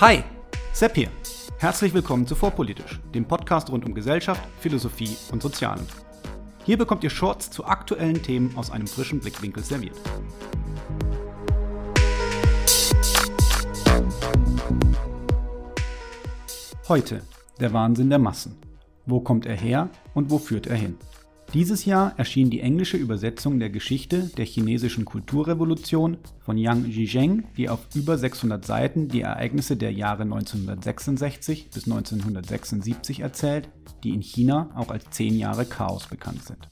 [0.00, 0.22] Hi,
[0.72, 1.08] Sepp hier.
[1.58, 5.84] Herzlich willkommen zu Vorpolitisch, dem Podcast rund um Gesellschaft, Philosophie und Sozialen.
[6.64, 9.96] Hier bekommt ihr Shorts zu aktuellen Themen aus einem frischen Blickwinkel serviert.
[16.86, 17.24] Heute
[17.58, 18.56] der Wahnsinn der Massen.
[19.04, 20.96] Wo kommt er her und wo führt er hin?
[21.54, 27.70] Dieses Jahr erschien die englische Übersetzung der Geschichte der chinesischen Kulturrevolution von Yang Zhizheng, die
[27.70, 33.70] auf über 600 Seiten die Ereignisse der Jahre 1966 bis 1976 erzählt,
[34.04, 36.68] die in China auch als 10 Jahre Chaos bekannt sind.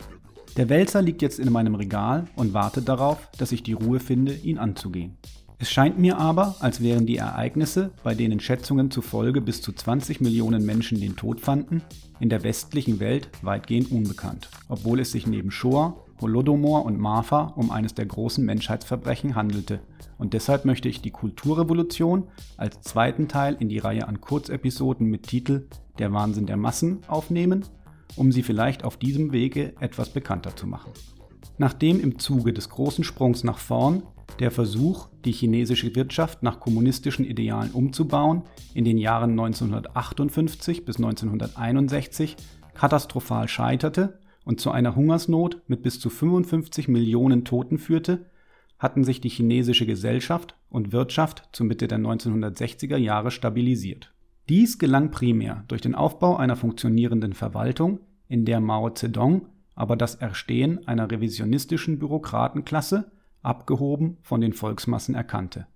[0.58, 4.34] Der Wälzer liegt jetzt in meinem Regal und wartet darauf, dass ich die Ruhe finde,
[4.34, 5.16] ihn anzugehen.
[5.58, 10.20] Es scheint mir aber, als wären die Ereignisse, bei denen Schätzungen zufolge bis zu 20
[10.20, 11.80] Millionen Menschen den Tod fanden,
[12.20, 17.70] in der westlichen Welt weitgehend unbekannt, obwohl es sich neben Shoah, Holodomor und Marfa um
[17.70, 19.80] eines der großen Menschheitsverbrechen handelte.
[20.18, 22.24] Und deshalb möchte ich die Kulturrevolution
[22.58, 27.64] als zweiten Teil in die Reihe an Kurzepisoden mit Titel Der Wahnsinn der Massen aufnehmen,
[28.14, 30.92] um sie vielleicht auf diesem Wege etwas bekannter zu machen.
[31.58, 34.02] Nachdem im Zuge des großen Sprungs nach vorn
[34.38, 38.42] der Versuch, die chinesische Wirtschaft nach kommunistischen Idealen umzubauen,
[38.74, 42.36] in den Jahren 1958 bis 1961
[42.74, 48.26] katastrophal scheiterte und zu einer Hungersnot mit bis zu 55 Millionen Toten führte,
[48.78, 54.12] hatten sich die chinesische Gesellschaft und Wirtschaft zur Mitte der 1960er Jahre stabilisiert.
[54.48, 60.16] Dies gelang primär durch den Aufbau einer funktionierenden Verwaltung, in der Mao Zedong aber das
[60.16, 65.68] Erstehen einer revisionistischen Bürokratenklasse abgehoben von den Volksmassen erkannte.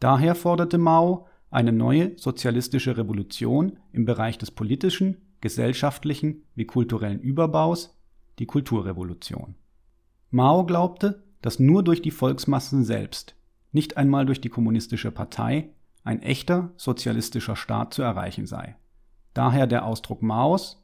[0.00, 7.98] Daher forderte Mao eine neue sozialistische Revolution im Bereich des politischen, gesellschaftlichen wie kulturellen Überbaus,
[8.38, 9.54] die Kulturrevolution.
[10.30, 13.36] Mao glaubte, dass nur durch die Volksmassen selbst,
[13.72, 15.70] nicht einmal durch die kommunistische Partei,
[16.02, 18.76] ein echter sozialistischer Staat zu erreichen sei.
[19.32, 20.83] Daher der Ausdruck Maos,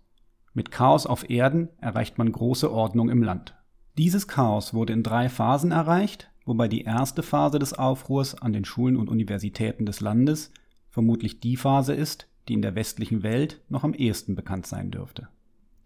[0.52, 3.54] mit Chaos auf Erden erreicht man große Ordnung im Land.
[3.98, 8.64] Dieses Chaos wurde in drei Phasen erreicht, wobei die erste Phase des Aufruhrs an den
[8.64, 10.52] Schulen und Universitäten des Landes
[10.88, 15.28] vermutlich die Phase ist, die in der westlichen Welt noch am ehesten bekannt sein dürfte.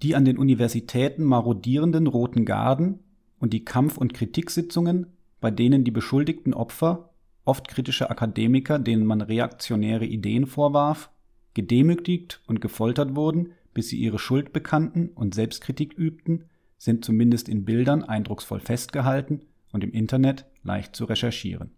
[0.03, 3.01] Die an den Universitäten marodierenden Roten Garden
[3.39, 5.09] und die Kampf- und Kritiksitzungen,
[5.41, 7.11] bei denen die beschuldigten Opfer,
[7.45, 11.11] oft kritische Akademiker, denen man reaktionäre Ideen vorwarf,
[11.53, 16.45] gedemütigt und gefoltert wurden, bis sie ihre Schuld bekannten und Selbstkritik übten,
[16.79, 19.43] sind zumindest in Bildern eindrucksvoll festgehalten
[19.73, 21.73] und im Internet leicht zu recherchieren.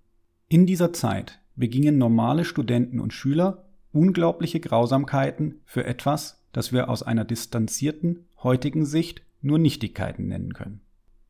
[0.49, 7.03] In dieser Zeit begingen normale Studenten und Schüler unglaubliche Grausamkeiten für etwas, das wir aus
[7.03, 10.81] einer distanzierten heutigen Sicht nur Nichtigkeiten nennen können.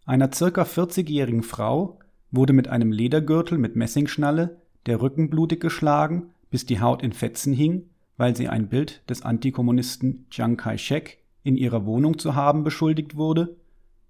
[0.04, 1.98] Einer circa 40-jährigen Frau
[2.30, 7.52] wurde mit einem Ledergürtel mit Messingschnalle der Rücken blutig geschlagen, bis die Haut in Fetzen
[7.52, 13.16] hing, weil sie ein Bild des Antikommunisten Chiang Kai-shek in ihrer Wohnung zu haben beschuldigt
[13.16, 13.56] wurde,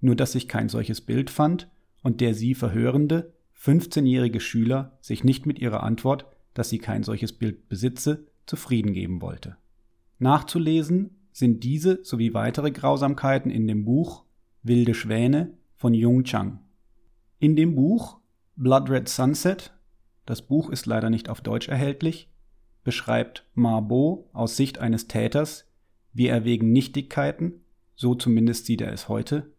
[0.01, 1.69] nur dass sich kein solches Bild fand
[2.03, 7.33] und der sie verhörende 15-jährige Schüler sich nicht mit ihrer Antwort, dass sie kein solches
[7.33, 9.57] Bild besitze, zufrieden geben wollte.
[10.19, 14.25] Nachzulesen sind diese sowie weitere Grausamkeiten in dem Buch
[14.63, 16.61] Wilde Schwäne von Jung Chang.
[17.39, 18.19] In dem Buch
[18.57, 19.75] Blood Red Sunset,
[20.25, 22.31] das Buch ist leider nicht auf Deutsch erhältlich,
[22.87, 25.67] beschreibt Marbo aus Sicht eines Täters
[26.17, 27.65] wie er wegen Nichtigkeiten,
[27.95, 29.53] so zumindest sieht er es heute,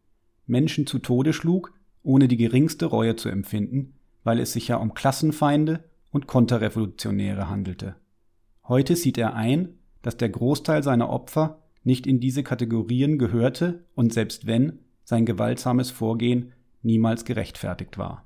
[0.48, 3.94] Menschen zu Tode schlug, ohne die geringste Reue zu empfinden,
[4.24, 7.96] weil es sich ja um Klassenfeinde und Konterrevolutionäre handelte.
[8.68, 14.12] Heute sieht er ein, dass der Großteil seiner Opfer nicht in diese Kategorien gehörte und
[14.12, 18.26] selbst wenn, sein gewaltsames Vorgehen niemals gerechtfertigt war.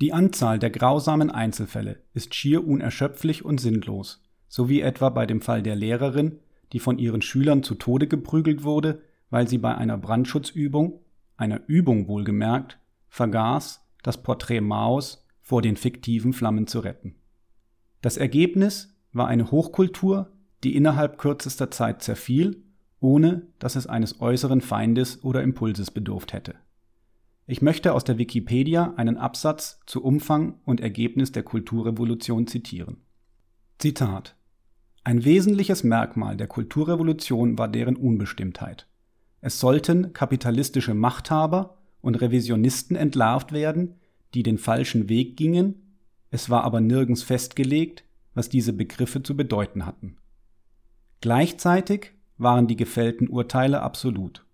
[0.00, 5.40] Die Anzahl der grausamen Einzelfälle ist schier unerschöpflich und sinnlos, so wie etwa bei dem
[5.40, 6.38] Fall der Lehrerin,
[6.74, 11.00] die von ihren Schülern zu Tode geprügelt wurde, weil sie bei einer Brandschutzübung,
[11.38, 12.78] einer Übung wohlgemerkt,
[13.08, 17.14] vergaß, das Porträt Maos vor den fiktiven Flammen zu retten.
[18.02, 20.30] Das Ergebnis war eine Hochkultur,
[20.64, 22.62] die innerhalb kürzester Zeit zerfiel,
[23.00, 26.56] ohne dass es eines äußeren Feindes oder Impulses bedurft hätte.
[27.46, 32.98] Ich möchte aus der Wikipedia einen Absatz zu Umfang und Ergebnis der Kulturrevolution zitieren.
[33.78, 34.36] Zitat
[35.04, 38.86] ein wesentliches Merkmal der Kulturrevolution war deren Unbestimmtheit.
[39.40, 43.96] Es sollten kapitalistische Machthaber und Revisionisten entlarvt werden,
[44.34, 45.96] die den falschen Weg gingen,
[46.30, 48.04] es war aber nirgends festgelegt,
[48.34, 50.16] was diese Begriffe zu bedeuten hatten.
[51.20, 54.46] Gleichzeitig waren die gefällten Urteile absolut.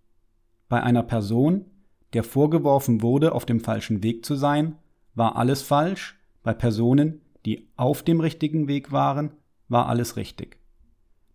[0.68, 1.66] Bei einer Person,
[2.14, 4.76] der vorgeworfen wurde, auf dem falschen Weg zu sein,
[5.14, 9.30] war alles falsch, bei Personen, die auf dem richtigen Weg waren,
[9.69, 10.59] war alles richtig.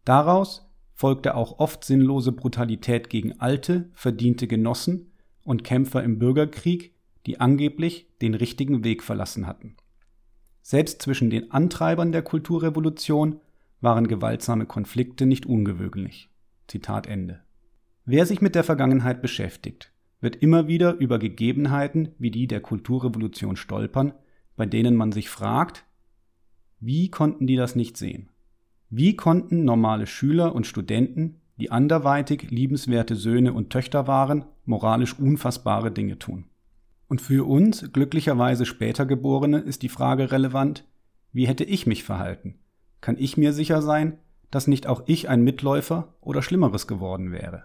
[0.05, 5.11] Daraus folgte auch oft sinnlose Brutalität gegen alte, verdiente Genossen
[5.43, 6.95] und Kämpfer im Bürgerkrieg,
[7.25, 9.75] die angeblich den richtigen Weg verlassen hatten.
[10.61, 13.41] Selbst zwischen den Antreibern der Kulturrevolution
[13.81, 16.29] waren gewaltsame Konflikte nicht ungewöhnlich.
[16.67, 17.41] Zitat Ende.
[18.05, 19.91] Wer sich mit der Vergangenheit beschäftigt,
[20.21, 24.13] wird immer wieder über Gegebenheiten wie die der Kulturrevolution stolpern,
[24.55, 25.85] bei denen man sich fragt,
[26.85, 28.27] wie konnten die das nicht sehen?
[28.89, 35.91] Wie konnten normale Schüler und Studenten, die anderweitig liebenswerte Söhne und Töchter waren, moralisch unfassbare
[35.91, 36.43] Dinge tun?
[37.07, 40.83] Und für uns, glücklicherweise später Geborene, ist die Frage relevant,
[41.31, 42.55] wie hätte ich mich verhalten?
[42.99, 44.17] Kann ich mir sicher sein,
[44.51, 47.63] dass nicht auch ich ein Mitläufer oder Schlimmeres geworden wäre?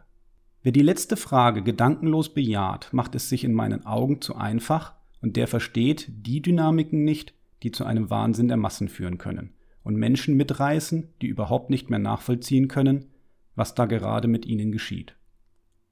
[0.63, 5.35] Wer die letzte Frage gedankenlos bejaht, macht es sich in meinen Augen zu einfach und
[5.35, 10.37] der versteht die Dynamiken nicht, die zu einem Wahnsinn der Massen führen können und Menschen
[10.37, 13.07] mitreißen, die überhaupt nicht mehr nachvollziehen können,
[13.55, 15.17] was da gerade mit ihnen geschieht.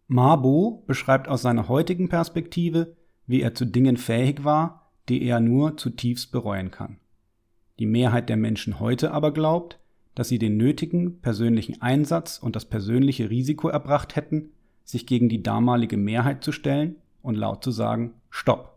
[0.07, 2.97] Mabo beschreibt aus seiner heutigen Perspektive,
[3.27, 6.99] wie er zu Dingen fähig war, die er nur zutiefst bereuen kann.
[7.79, 9.81] Die Mehrheit der Menschen heute aber glaubt,
[10.15, 14.51] dass sie den nötigen persönlichen Einsatz und das persönliche Risiko erbracht hätten,
[14.85, 18.76] sich gegen die damalige Mehrheit zu stellen und laut zu sagen Stopp.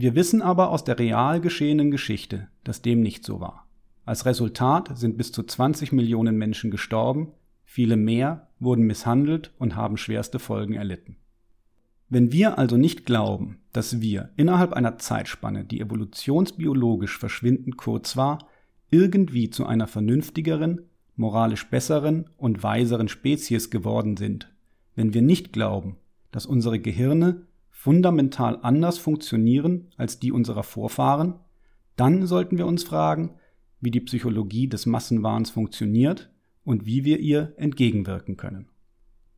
[0.00, 3.66] Wir wissen aber aus der real geschehenen Geschichte, dass dem nicht so war.
[4.04, 7.32] Als Resultat sind bis zu 20 Millionen Menschen gestorben,
[7.64, 11.16] viele mehr wurden misshandelt und haben schwerste Folgen erlitten.
[12.08, 18.46] Wenn wir also nicht glauben, dass wir innerhalb einer Zeitspanne, die evolutionsbiologisch verschwindend kurz war,
[18.92, 20.82] irgendwie zu einer vernünftigeren,
[21.16, 24.48] moralisch besseren und weiseren Spezies geworden sind,
[24.94, 25.96] wenn wir nicht glauben,
[26.30, 27.48] dass unsere Gehirne
[27.88, 31.36] fundamental anders funktionieren als die unserer Vorfahren,
[31.96, 33.30] dann sollten wir uns fragen,
[33.80, 36.30] wie die Psychologie des Massenwahns funktioniert
[36.64, 38.68] und wie wir ihr entgegenwirken können.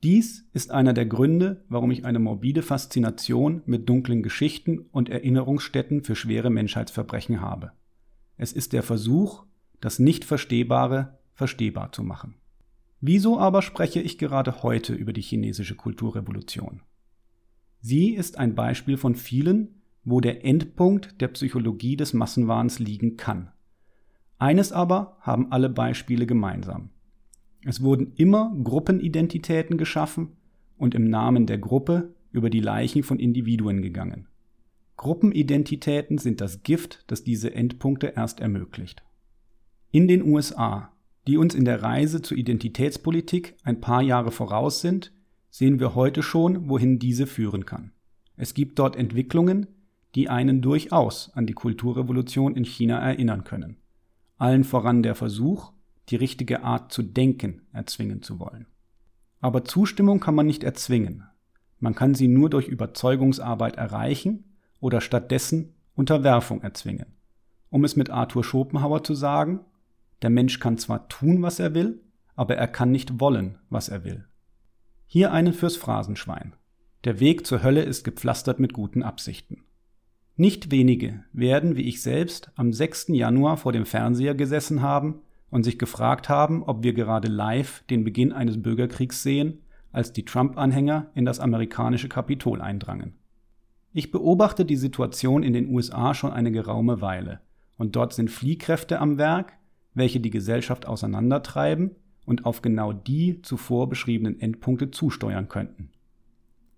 [0.03, 6.03] Dies ist einer der Gründe, warum ich eine morbide Faszination mit dunklen Geschichten und Erinnerungsstätten
[6.03, 7.71] für schwere Menschheitsverbrechen habe.
[8.37, 9.45] Es ist der Versuch,
[9.81, 12.35] das Nicht-Verstehbare verstehbar zu machen.
[13.01, 16.83] Wieso aber spreche ich gerade heute über die chinesische Kulturrevolution?
[17.81, 23.51] Sie ist ein Beispiel von vielen, wo der Endpunkt der Psychologie des Massenwahns liegen kann.
[24.39, 26.91] Eines aber haben alle Beispiele gemeinsam.
[27.65, 30.37] Es wurden immer Gruppenidentitäten geschaffen
[30.79, 34.27] und im Namen der Gruppe über die Leichen von Individuen gegangen.
[34.97, 39.03] Gruppenidentitäten sind das Gift, das diese Endpunkte erst ermöglicht.
[39.91, 40.93] In den USA,
[41.27, 45.13] die uns in der Reise zur Identitätspolitik ein paar Jahre voraus sind,
[45.51, 47.93] sehen wir heute schon, wohin diese führen kann.
[48.37, 49.67] Es gibt dort Entwicklungen,
[50.15, 53.77] die einen durchaus an die Kulturrevolution in China erinnern können
[54.41, 55.73] allen voran der Versuch,
[56.09, 58.67] die richtige Art zu denken erzwingen zu wollen.
[59.41, 61.25] Aber Zustimmung kann man nicht erzwingen.
[61.79, 67.07] Man kann sie nur durch Überzeugungsarbeit erreichen oder stattdessen Unterwerfung erzwingen.
[67.69, 69.61] Um es mit Arthur Schopenhauer zu sagen,
[70.23, 72.03] der Mensch kann zwar tun, was er will,
[72.35, 74.25] aber er kann nicht wollen, was er will.
[75.13, 76.53] Hier einen fürs Phrasenschwein.
[77.03, 79.65] Der Weg zur Hölle ist gepflastert mit guten Absichten.
[80.37, 83.09] Nicht wenige werden, wie ich selbst, am 6.
[83.09, 88.05] Januar vor dem Fernseher gesessen haben und sich gefragt haben, ob wir gerade live den
[88.05, 93.15] Beginn eines Bürgerkriegs sehen, als die Trump-Anhänger in das amerikanische Kapitol eindrangen.
[93.93, 97.41] Ich beobachte die Situation in den USA schon eine geraume Weile,
[97.77, 99.55] und dort sind Fliehkräfte am Werk,
[99.93, 101.97] welche die Gesellschaft auseinandertreiben
[102.31, 105.91] und auf genau die zuvor beschriebenen Endpunkte zusteuern könnten.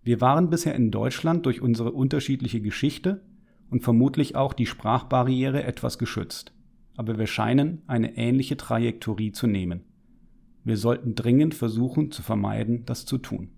[0.02, 3.22] Wir waren bisher in Deutschland durch unsere unterschiedliche Geschichte
[3.70, 6.54] und vermutlich auch die Sprachbarriere etwas geschützt.
[6.96, 9.82] Aber wir scheinen eine ähnliche Trajektorie zu nehmen.
[10.64, 13.50] Wir sollten dringend versuchen zu vermeiden, das zu tun.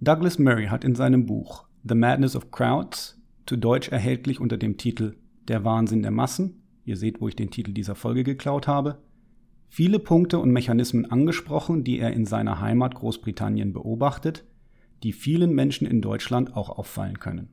[0.00, 4.76] Douglas Murray hat in seinem Buch The Madness of Crowds, zu Deutsch erhältlich unter dem
[4.76, 5.16] Titel
[5.48, 9.02] Der Wahnsinn der Massen, ihr seht, wo ich den Titel dieser Folge geklaut habe,
[9.68, 14.44] viele Punkte und Mechanismen angesprochen, die er in seiner Heimat Großbritannien beobachtet,
[15.02, 17.52] die vielen Menschen in Deutschland auch auffallen können.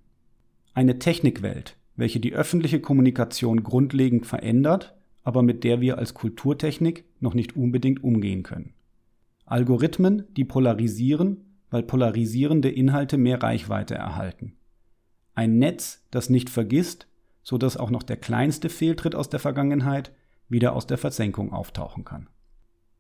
[0.74, 7.34] Eine Technikwelt, welche die öffentliche Kommunikation grundlegend verändert, aber mit der wir als Kulturtechnik noch
[7.34, 8.74] nicht unbedingt umgehen können.
[9.46, 14.54] Algorithmen, die polarisieren, weil polarisierende Inhalte mehr Reichweite erhalten.
[15.36, 17.08] Ein Netz, das nicht vergisst,
[17.42, 20.14] so dass auch noch der kleinste Fehltritt aus der Vergangenheit
[20.50, 22.30] wieder aus der Versenkung auftauchen kann.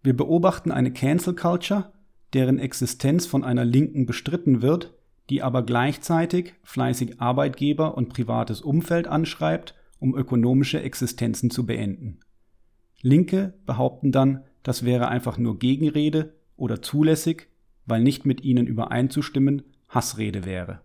[0.02, 1.94] Wir beobachten eine Cancel Culture,
[2.34, 4.94] deren Existenz von einer Linken bestritten wird,
[5.30, 12.20] die aber gleichzeitig fleißig Arbeitgeber und privates Umfeld anschreibt, um ökonomische Existenzen zu beenden.
[13.02, 17.50] Linke behaupten dann, das wäre einfach nur Gegenrede oder zulässig,
[17.86, 20.82] weil nicht mit ihnen übereinzustimmen Hassrede wäre.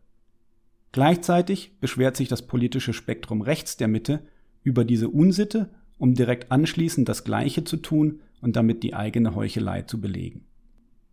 [0.93, 4.27] Gleichzeitig beschwert sich das politische Spektrum rechts der Mitte
[4.63, 9.83] über diese Unsitte, um direkt anschließend das Gleiche zu tun und damit die eigene Heuchelei
[9.83, 10.45] zu belegen.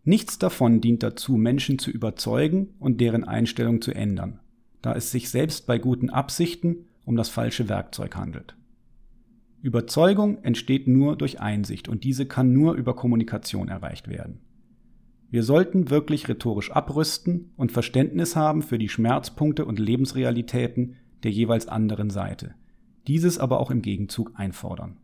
[0.04, 4.38] Nichts davon dient dazu, Menschen zu überzeugen und deren Einstellung zu ändern,
[4.80, 8.56] da es sich selbst bei guten Absichten um das falsche Werkzeug handelt.
[9.62, 14.38] Überzeugung entsteht nur durch Einsicht und diese kann nur über Kommunikation erreicht werden.
[15.28, 21.66] Wir sollten wirklich rhetorisch abrüsten und Verständnis haben für die Schmerzpunkte und Lebensrealitäten der jeweils
[21.66, 22.54] anderen Seite,
[23.06, 24.96] dieses aber auch im Gegenzug einfordern.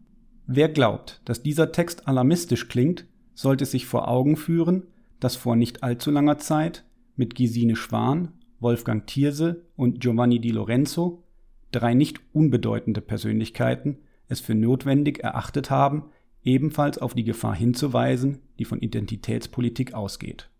[0.47, 4.85] Wer glaubt, dass dieser Text alarmistisch klingt, sollte sich vor Augen führen,
[5.21, 6.85] dass vor nicht allzu langer Zeit
[7.17, 11.23] mit Gesine Schwan, Wolfgang Thierse und Giovanni Di Lorenzo,
[11.71, 16.07] drei nicht unbedeutende Persönlichkeiten, es für notwendig erachtet haben,
[16.43, 20.51] ebenfalls auf die Gefahr hinzuweisen, die von Identitätspolitik ausgeht.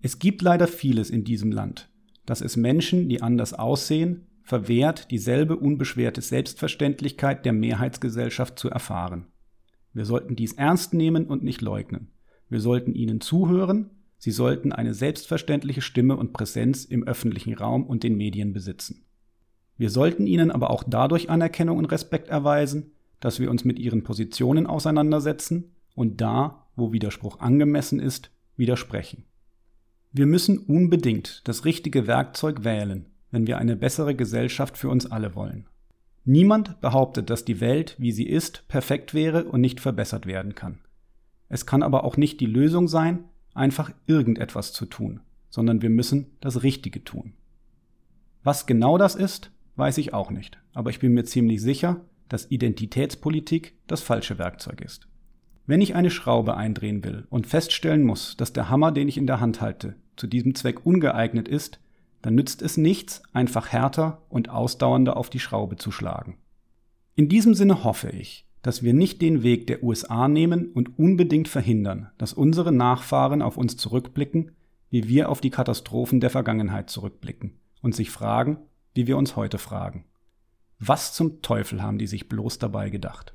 [0.00, 1.88] Es gibt leider vieles in diesem Land,
[2.26, 9.26] das es Menschen, die anders aussehen, verwehrt, dieselbe unbeschwerte Selbstverständlichkeit der Mehrheitsgesellschaft zu erfahren.
[9.92, 12.10] Wir sollten dies ernst nehmen und nicht leugnen.
[12.48, 18.02] Wir sollten ihnen zuhören, sie sollten eine selbstverständliche Stimme und Präsenz im öffentlichen Raum und
[18.02, 19.04] den Medien besitzen.
[19.76, 24.02] Wir sollten ihnen aber auch dadurch Anerkennung und Respekt erweisen, dass wir uns mit ihren
[24.02, 29.24] Positionen auseinandersetzen und da, wo Widerspruch angemessen ist, widersprechen.
[30.12, 35.34] Wir müssen unbedingt das richtige Werkzeug wählen, wenn wir eine bessere Gesellschaft für uns alle
[35.34, 35.66] wollen.
[36.24, 40.78] Niemand behauptet, dass die Welt, wie sie ist, perfekt wäre und nicht verbessert werden kann.
[41.48, 43.24] Es kann aber auch nicht die Lösung sein,
[43.54, 45.20] einfach irgendetwas zu tun,
[45.50, 47.32] sondern wir müssen das Richtige tun.
[48.44, 52.50] Was genau das ist, weiß ich auch nicht, aber ich bin mir ziemlich sicher, dass
[52.50, 55.08] Identitätspolitik das falsche Werkzeug ist.
[55.66, 59.26] Wenn ich eine Schraube eindrehen will und feststellen muss, dass der Hammer, den ich in
[59.26, 61.78] der Hand halte, zu diesem Zweck ungeeignet ist,
[62.22, 66.38] dann nützt es nichts, einfach härter und ausdauernder auf die Schraube zu schlagen.
[67.14, 71.48] In diesem Sinne hoffe ich, dass wir nicht den Weg der USA nehmen und unbedingt
[71.48, 74.52] verhindern, dass unsere Nachfahren auf uns zurückblicken,
[74.88, 78.58] wie wir auf die Katastrophen der Vergangenheit zurückblicken und sich fragen,
[78.94, 80.04] wie wir uns heute fragen.
[80.78, 83.34] Was zum Teufel haben die sich bloß dabei gedacht?